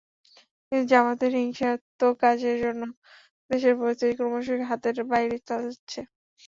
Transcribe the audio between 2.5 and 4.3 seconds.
জন্য দেশের পরিস্থিতি